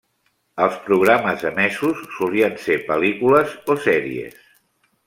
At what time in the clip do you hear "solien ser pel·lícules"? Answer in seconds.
2.17-3.57